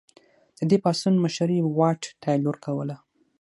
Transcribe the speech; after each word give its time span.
د 0.57 0.59
دې 0.69 0.77
پاڅون 0.83 1.15
مشري 1.23 1.57
واټ 1.77 2.01
تایلور 2.23 2.55
کوله. 2.65 2.95